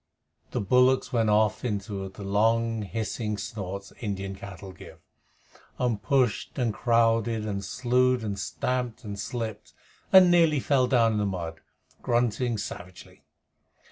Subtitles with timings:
[0.49, 4.97] The bullocks went off into the long hissing snorts that Indian cattle give,
[5.77, 9.73] and pushed and crowded and slued and stamped and slipped
[10.11, 11.61] and nearly fell down in the mud,
[12.01, 13.21] grunting savagely.